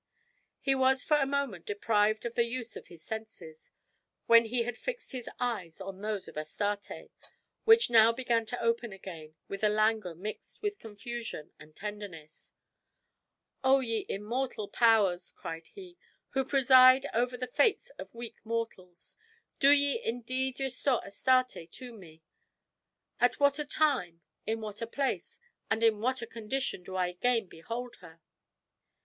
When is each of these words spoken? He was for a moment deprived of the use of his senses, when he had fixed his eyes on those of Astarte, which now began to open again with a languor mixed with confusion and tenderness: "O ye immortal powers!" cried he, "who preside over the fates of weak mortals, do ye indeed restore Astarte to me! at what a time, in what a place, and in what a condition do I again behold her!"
He 0.59 0.73
was 0.73 1.03
for 1.03 1.17
a 1.17 1.27
moment 1.27 1.67
deprived 1.67 2.25
of 2.25 2.33
the 2.33 2.45
use 2.45 2.75
of 2.75 2.87
his 2.87 3.03
senses, 3.03 3.69
when 4.25 4.45
he 4.45 4.63
had 4.63 4.75
fixed 4.75 5.11
his 5.11 5.29
eyes 5.39 5.79
on 5.79 6.01
those 6.01 6.27
of 6.27 6.39
Astarte, 6.39 6.91
which 7.65 7.91
now 7.91 8.11
began 8.11 8.47
to 8.47 8.59
open 8.59 8.91
again 8.91 9.35
with 9.47 9.63
a 9.63 9.69
languor 9.69 10.15
mixed 10.15 10.63
with 10.63 10.79
confusion 10.79 11.51
and 11.59 11.75
tenderness: 11.75 12.51
"O 13.63 13.79
ye 13.79 14.07
immortal 14.09 14.67
powers!" 14.67 15.31
cried 15.37 15.67
he, 15.67 15.99
"who 16.29 16.43
preside 16.45 17.05
over 17.13 17.37
the 17.37 17.45
fates 17.45 17.91
of 17.99 18.15
weak 18.15 18.43
mortals, 18.43 19.17
do 19.59 19.69
ye 19.69 20.03
indeed 20.03 20.59
restore 20.59 21.05
Astarte 21.05 21.71
to 21.73 21.93
me! 21.93 22.23
at 23.19 23.39
what 23.39 23.59
a 23.59 23.65
time, 23.65 24.23
in 24.47 24.61
what 24.61 24.81
a 24.81 24.87
place, 24.87 25.37
and 25.69 25.83
in 25.83 25.99
what 25.99 26.23
a 26.23 26.25
condition 26.25 26.81
do 26.81 26.95
I 26.95 27.09
again 27.09 27.45
behold 27.45 27.97
her!" 27.97 28.19